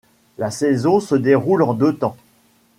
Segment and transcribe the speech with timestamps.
[0.39, 2.17] La saison se déroule en deux temps.